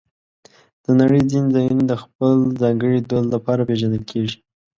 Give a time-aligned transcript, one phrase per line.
[0.83, 4.37] د نړۍ ځینې ځایونه د خپل ځانګړي دود لپاره پېژندل کېږي.